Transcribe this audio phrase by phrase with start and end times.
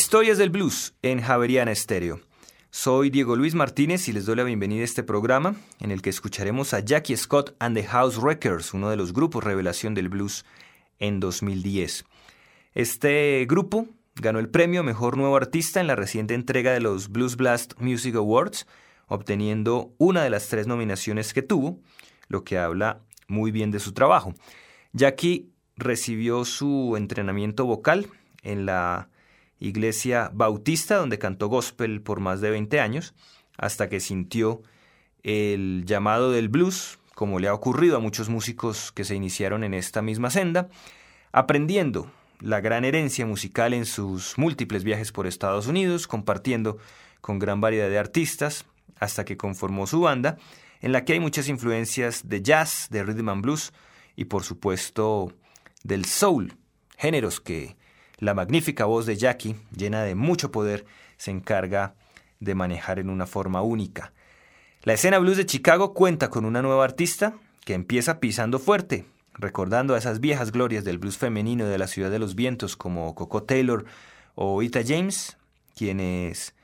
[0.00, 2.20] Historias del Blues en Javeriana Estéreo.
[2.70, 6.10] Soy Diego Luis Martínez y les doy la bienvenida a este programa en el que
[6.10, 10.44] escucharemos a Jackie Scott and the House Wreckers, uno de los grupos revelación del blues
[11.00, 12.04] en 2010.
[12.74, 17.34] Este grupo ganó el premio Mejor Nuevo Artista en la reciente entrega de los Blues
[17.34, 18.68] Blast Music Awards,
[19.08, 21.80] obteniendo una de las tres nominaciones que tuvo,
[22.28, 24.32] lo que habla muy bien de su trabajo.
[24.92, 28.06] Jackie recibió su entrenamiento vocal
[28.44, 29.08] en la
[29.58, 33.14] iglesia bautista donde cantó gospel por más de 20 años,
[33.56, 34.62] hasta que sintió
[35.22, 39.74] el llamado del blues, como le ha ocurrido a muchos músicos que se iniciaron en
[39.74, 40.68] esta misma senda,
[41.32, 42.10] aprendiendo
[42.40, 46.78] la gran herencia musical en sus múltiples viajes por Estados Unidos, compartiendo
[47.20, 48.64] con gran variedad de artistas,
[49.00, 50.38] hasta que conformó su banda,
[50.80, 53.72] en la que hay muchas influencias de jazz, de rhythm and blues
[54.14, 55.32] y por supuesto
[55.82, 56.56] del soul,
[56.96, 57.76] géneros que
[58.18, 60.84] la magnífica voz de Jackie, llena de mucho poder,
[61.16, 61.94] se encarga
[62.40, 64.12] de manejar en una forma única.
[64.82, 67.34] La escena blues de Chicago cuenta con una nueva artista
[67.64, 72.10] que empieza pisando fuerte, recordando a esas viejas glorias del blues femenino de la ciudad
[72.10, 73.84] de los vientos como Coco Taylor
[74.34, 75.36] o Ita James,
[75.76, 76.54] quienes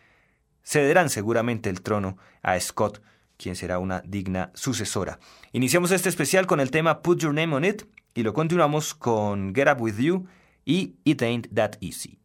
[0.65, 3.03] cederán seguramente el trono a Scott,
[3.37, 5.19] quien será una digna sucesora.
[5.53, 7.83] Iniciamos este especial con el tema Put Your Name on It
[8.15, 10.27] y lo continuamos con Get Up With You
[10.67, 12.19] y It Ain't That Easy.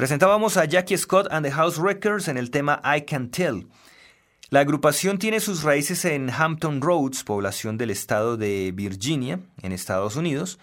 [0.00, 3.66] Presentábamos a Jackie Scott and the House Wreckers en el tema I Can Tell.
[4.48, 10.16] La agrupación tiene sus raíces en Hampton Roads, población del estado de Virginia, en Estados
[10.16, 10.58] Unidos,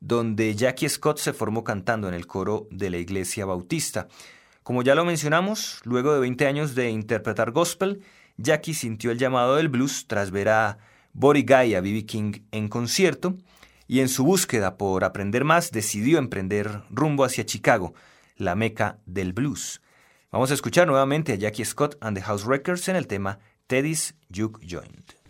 [0.00, 4.08] donde Jackie Scott se formó cantando en el coro de la Iglesia Bautista.
[4.62, 8.02] Como ya lo mencionamos, luego de 20 años de interpretar gospel,
[8.36, 10.76] Jackie sintió el llamado del blues tras ver a
[11.14, 12.04] Body Guy a B.B.
[12.04, 13.38] King en concierto
[13.88, 17.94] y en su búsqueda por aprender más decidió emprender rumbo hacia Chicago,
[18.42, 19.80] la meca del blues.
[20.30, 24.14] Vamos a escuchar nuevamente a Jackie Scott and the House Records en el tema Teddy's
[24.34, 25.21] Juke Joint.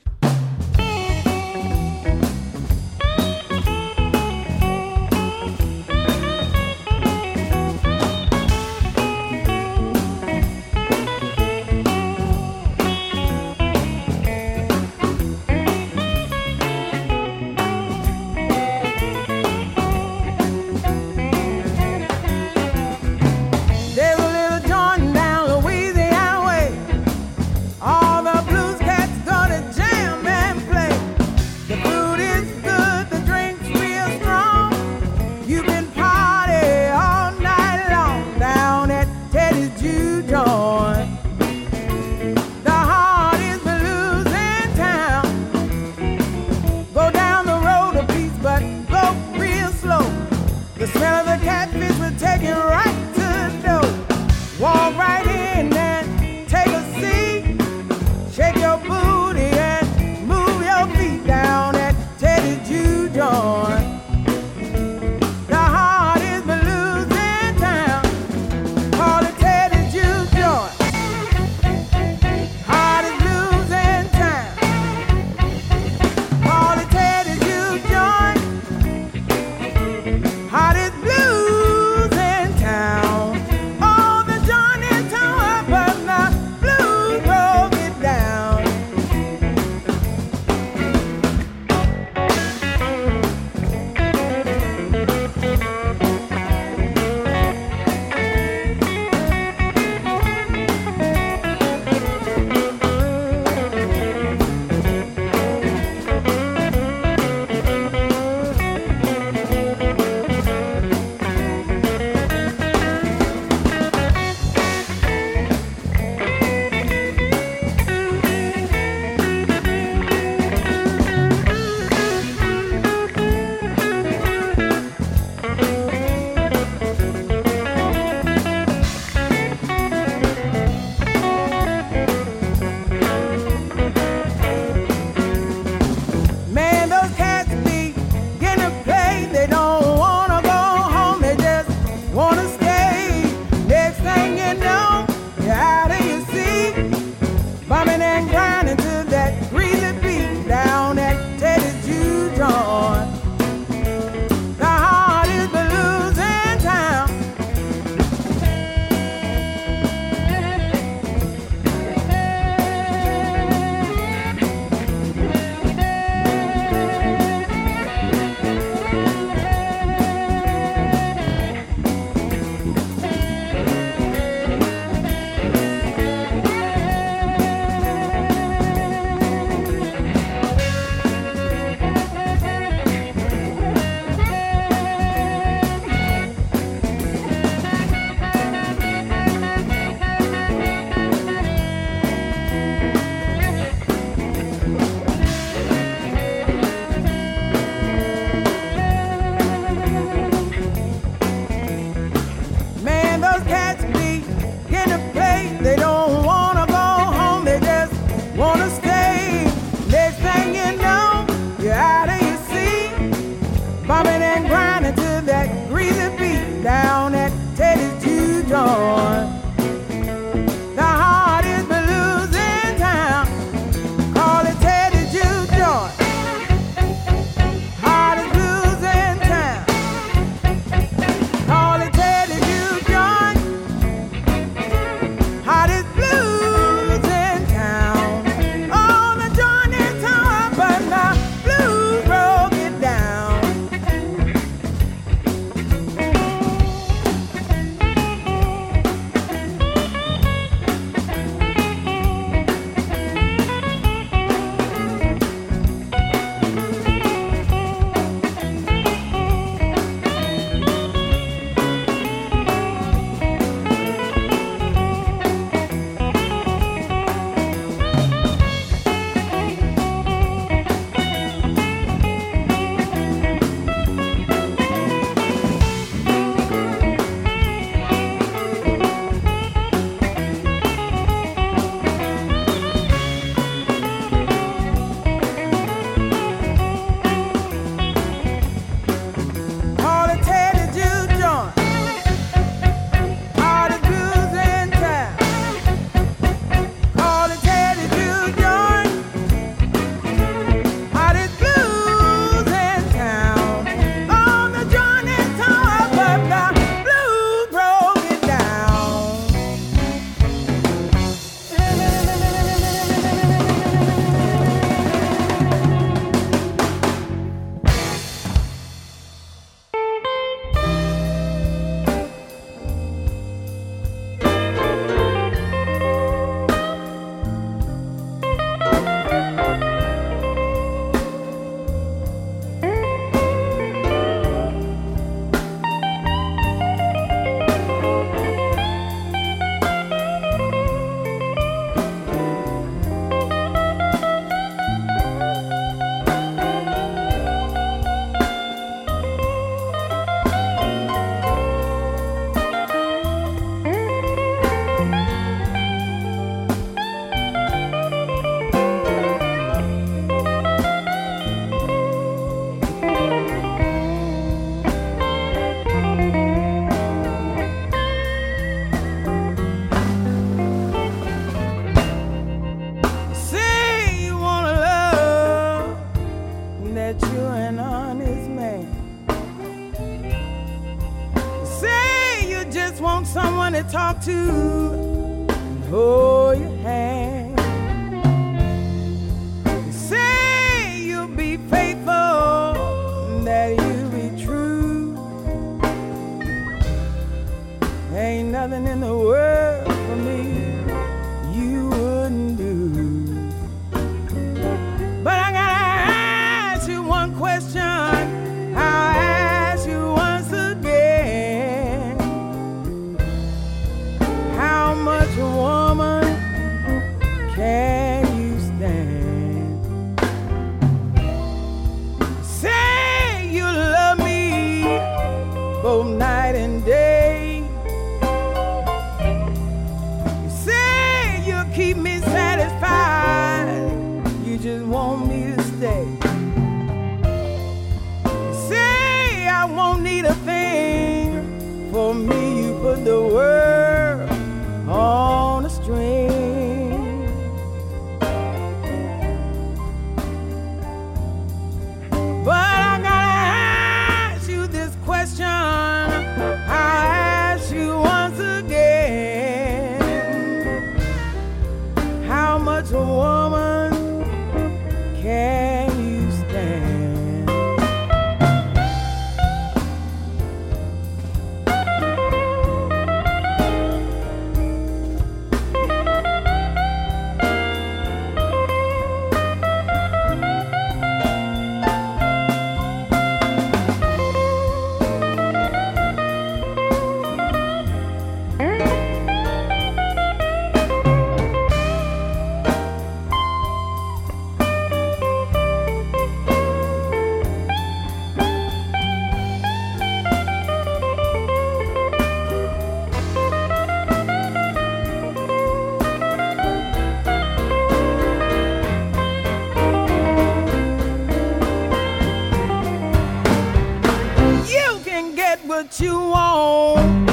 [515.47, 517.11] What you want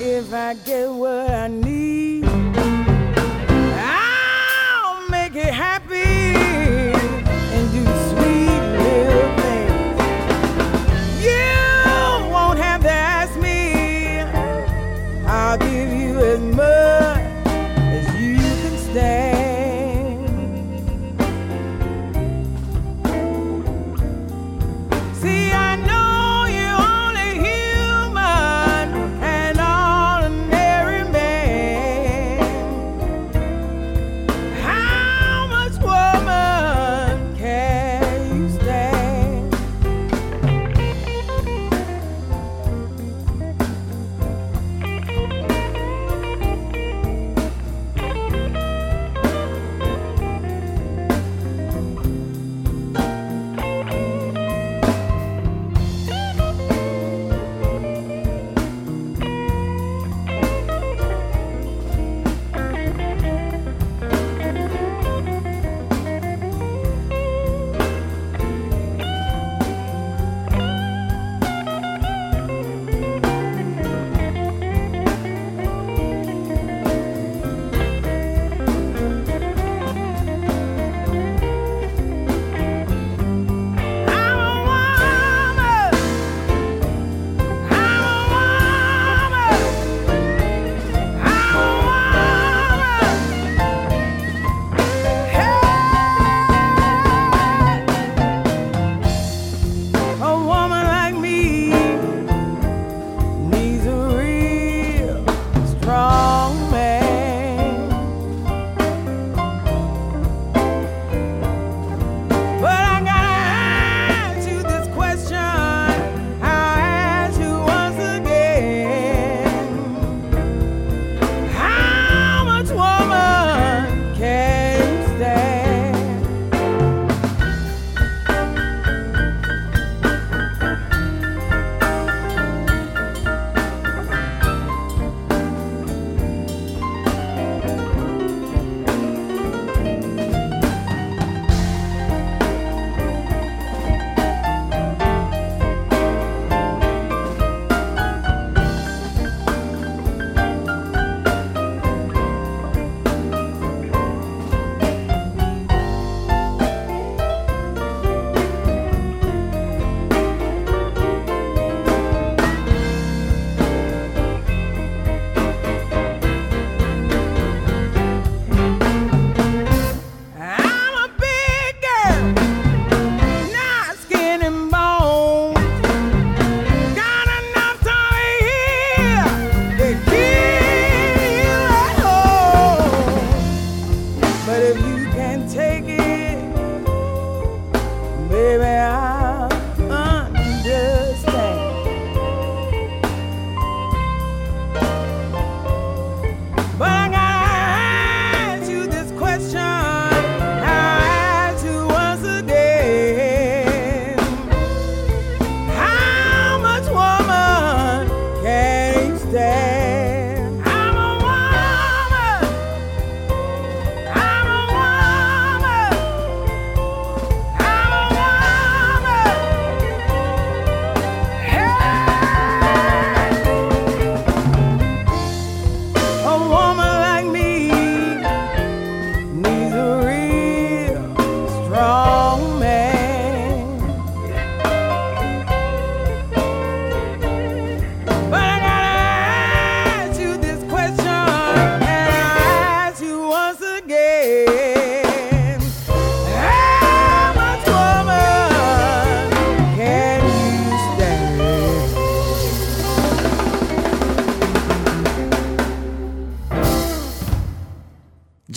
[0.00, 2.27] if I get what I need.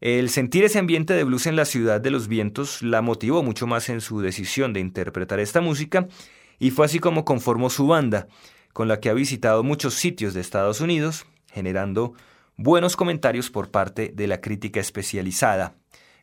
[0.00, 3.66] El sentir ese ambiente de blues en la ciudad de los vientos la motivó mucho
[3.66, 6.06] más en su decisión de interpretar esta música
[6.58, 8.28] y fue así como conformó su banda,
[8.72, 12.14] con la que ha visitado muchos sitios de Estados Unidos, generando
[12.56, 15.74] buenos comentarios por parte de la crítica especializada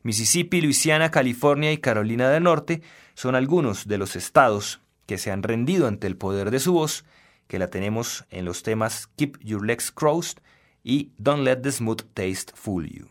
[0.06, 2.84] Mississippi, Luisiana, California y Carolina del Norte
[3.16, 7.06] son algunos de los estados que se han rendido ante el poder de su voz,
[7.48, 10.44] que la tenemos en los temas Keep Your Legs Crossed
[10.84, 13.10] y Don't Let the Smooth Taste Fool You.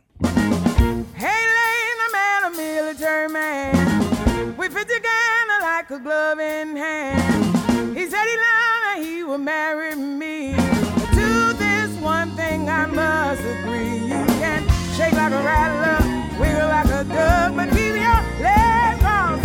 [1.16, 4.56] Hey, Lane, man, a military man.
[4.56, 7.98] We fit together like a glove in hand.
[7.98, 10.54] He said he loved he would marry me.
[10.54, 13.98] To this one thing I must agree.
[13.98, 14.62] You can
[14.96, 16.03] shake like a rattler.
[16.40, 19.44] Wiggle like a duck, but keep your legs crossed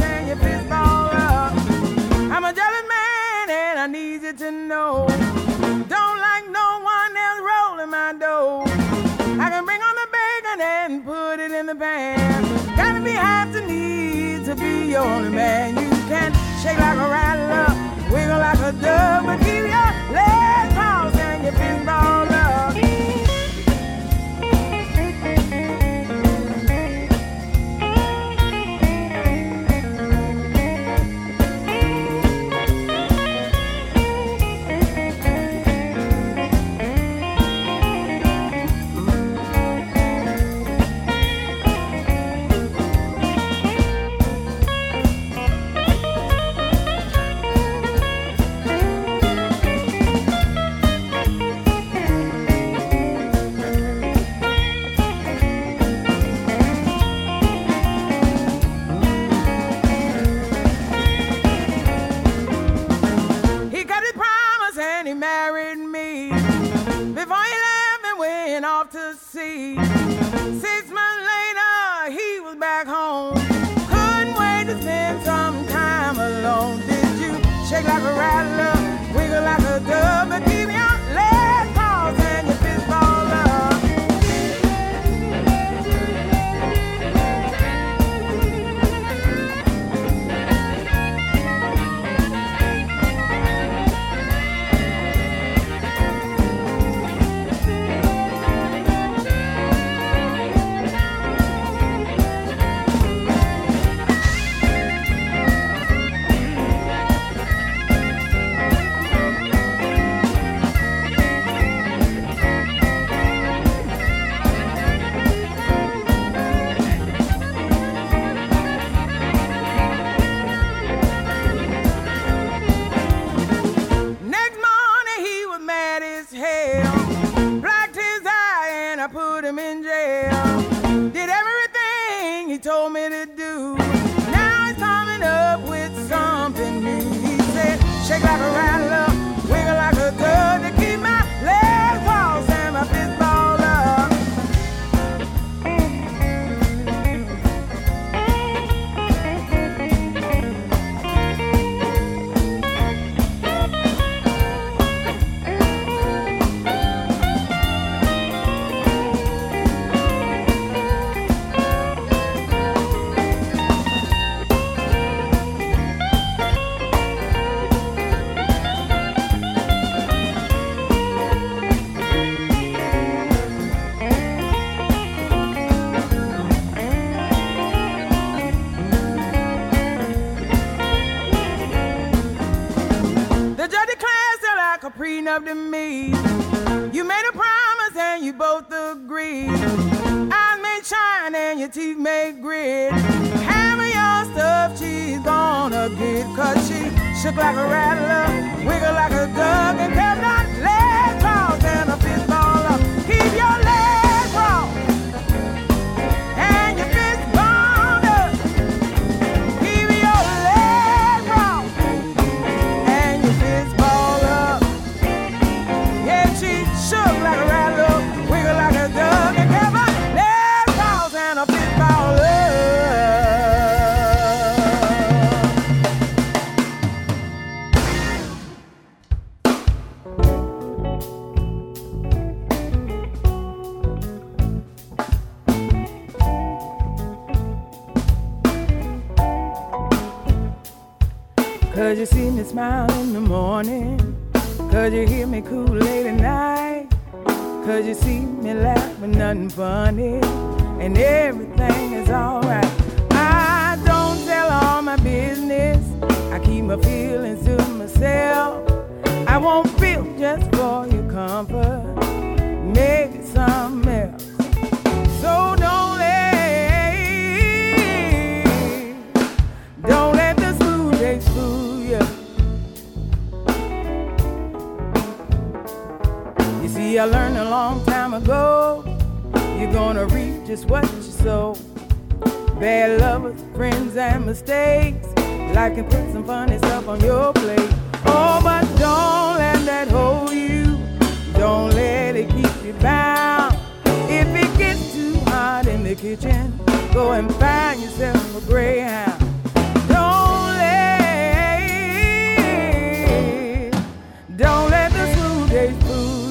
[3.80, 5.06] and I need you to know.
[5.88, 8.64] Don't like no one else rolling my dough.
[9.40, 12.44] I can bring on the bacon and put it in the pan.
[12.76, 15.20] Got me half the need to be your
[16.10, 16.40] fist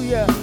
[0.09, 0.38] fool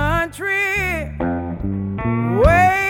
[0.00, 1.12] country.
[2.42, 2.89] Way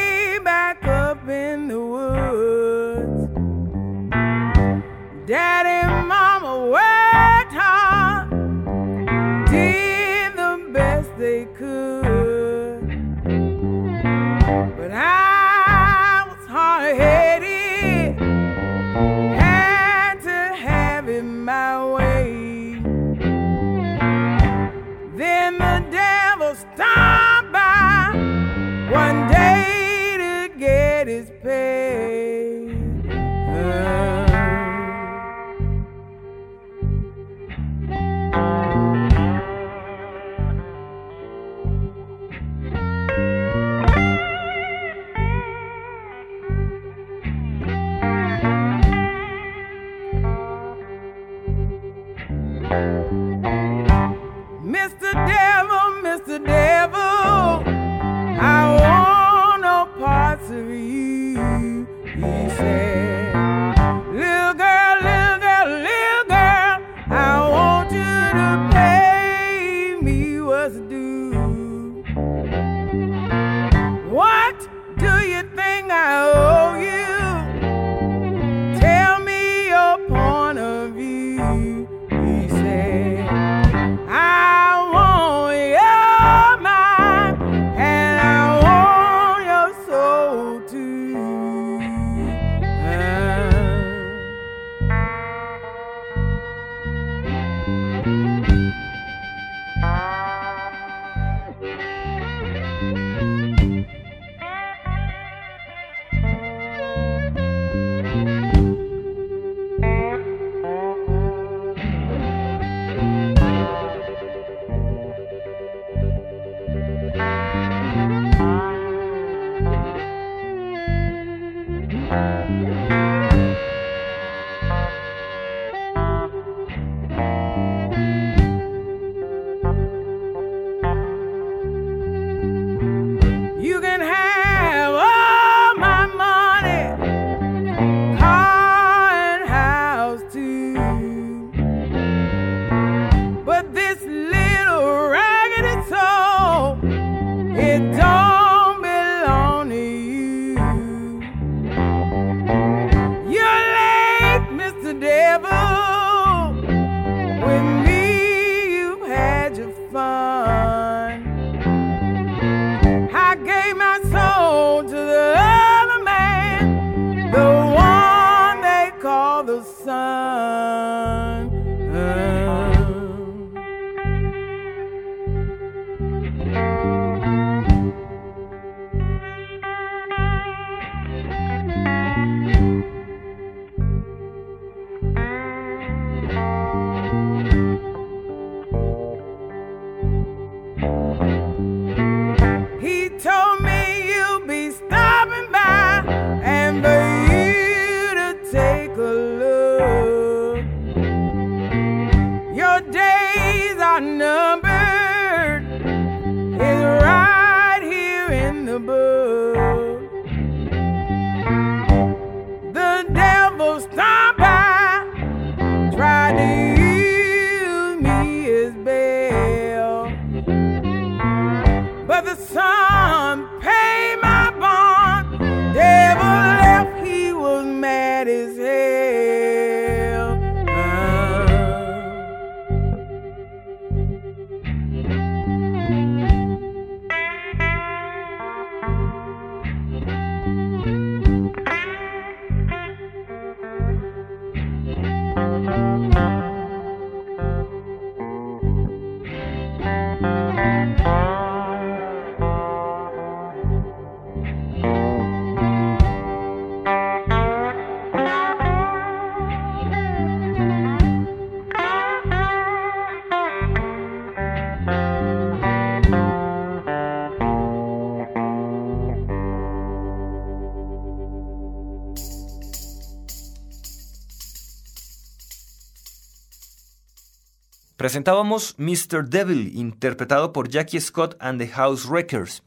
[278.10, 279.28] Presentábamos Mr.
[279.28, 282.64] Devil, interpretado por Jackie Scott and the House Wreckers.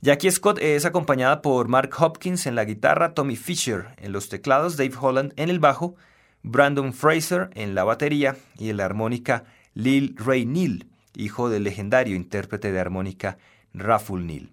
[0.00, 4.78] Jackie Scott es acompañada por Mark Hopkins en la guitarra, Tommy Fisher en los teclados,
[4.78, 5.96] Dave Holland en el bajo,
[6.42, 9.44] Brandon Fraser en la batería y en la armónica
[9.74, 13.36] Lil Ray Neal, hijo del legendario intérprete de armónica
[13.74, 14.52] Raffle Neal.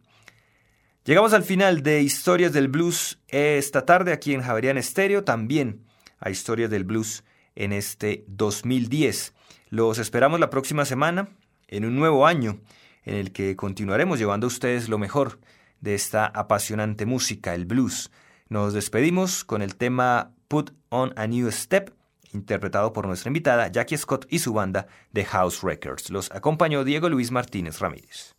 [1.06, 5.86] Llegamos al final de Historias del Blues esta tarde aquí en Javerian Stereo, también
[6.20, 7.24] a Historias del Blues
[7.56, 9.34] en este 2010.
[9.74, 11.30] Los esperamos la próxima semana
[11.68, 12.60] en un nuevo año
[13.06, 15.40] en el que continuaremos llevando a ustedes lo mejor
[15.82, 18.12] de esta apasionante música, el blues.
[18.50, 21.92] Nos despedimos con el tema Put on a New Step,
[22.34, 26.12] interpretado por nuestra invitada Jackie Scott y su banda The House Records.
[26.12, 28.36] Los acompañó Diego Luis Martínez Ramírez.